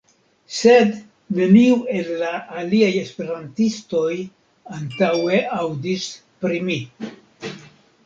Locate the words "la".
2.23-2.31